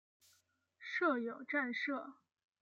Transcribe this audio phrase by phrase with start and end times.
[0.79, 2.15] 设有站舍。